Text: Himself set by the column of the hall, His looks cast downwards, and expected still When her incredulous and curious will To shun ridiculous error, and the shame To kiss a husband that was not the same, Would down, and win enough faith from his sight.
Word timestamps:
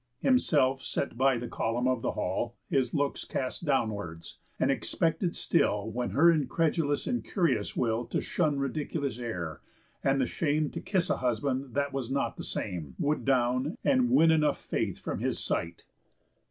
Himself 0.23 0.81
set 0.81 1.15
by 1.15 1.37
the 1.37 1.47
column 1.47 1.87
of 1.87 2.01
the 2.01 2.13
hall, 2.13 2.55
His 2.71 2.91
looks 2.95 3.23
cast 3.23 3.65
downwards, 3.65 4.39
and 4.59 4.71
expected 4.71 5.35
still 5.35 5.91
When 5.91 6.09
her 6.09 6.31
incredulous 6.31 7.05
and 7.05 7.23
curious 7.23 7.75
will 7.75 8.05
To 8.07 8.19
shun 8.19 8.57
ridiculous 8.57 9.19
error, 9.19 9.61
and 10.03 10.19
the 10.19 10.25
shame 10.25 10.71
To 10.71 10.81
kiss 10.81 11.11
a 11.11 11.17
husband 11.17 11.75
that 11.75 11.93
was 11.93 12.09
not 12.09 12.35
the 12.37 12.43
same, 12.43 12.95
Would 12.97 13.25
down, 13.25 13.77
and 13.83 14.09
win 14.09 14.31
enough 14.31 14.57
faith 14.57 14.97
from 14.97 15.19
his 15.19 15.37
sight. 15.37 15.85